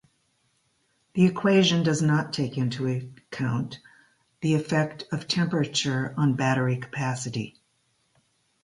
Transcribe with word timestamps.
The 1.13 1.27
equation 1.27 1.83
does 1.83 2.01
not 2.01 2.33
take 2.33 2.57
into 2.57 2.87
account 2.87 3.79
the 4.39 4.55
effect 4.55 5.03
of 5.11 5.27
temperature 5.27 6.11
on 6.17 6.33
battery 6.33 6.77
capacity. 6.77 7.55